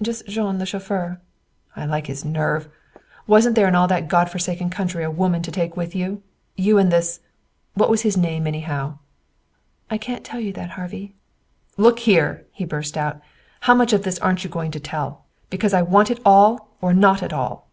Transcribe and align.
"Just 0.00 0.26
Jean, 0.26 0.56
the 0.56 0.64
chauffeur." 0.64 1.20
"I 1.76 1.84
like 1.84 2.06
his 2.06 2.24
nerve! 2.24 2.66
Wasn't 3.26 3.54
there 3.56 3.68
in 3.68 3.74
all 3.74 3.86
that 3.88 4.08
Godforsaken 4.08 4.70
country 4.70 5.04
a 5.04 5.10
woman 5.10 5.42
to 5.42 5.52
take 5.52 5.76
with 5.76 5.94
you? 5.94 6.22
You 6.56 6.78
and 6.78 6.90
this 6.90 7.20
What 7.74 7.90
was 7.90 8.00
his 8.00 8.16
name, 8.16 8.46
anyhow?" 8.46 8.96
"I 9.90 9.98
can't 9.98 10.24
tell 10.24 10.40
you 10.40 10.54
that, 10.54 10.70
Harvey." 10.80 11.14
"Look 11.76 11.98
here!" 11.98 12.46
he 12.52 12.64
burst 12.64 12.96
out. 12.96 13.20
"How 13.60 13.74
much 13.74 13.92
of 13.92 14.02
this 14.02 14.18
aren't 14.20 14.44
you 14.44 14.48
going 14.48 14.70
to 14.70 14.80
tell? 14.80 15.26
Because 15.50 15.74
I 15.74 15.82
want 15.82 16.10
it 16.10 16.20
all 16.24 16.70
or 16.80 16.94
not 16.94 17.22
at 17.22 17.34
all." 17.34 17.68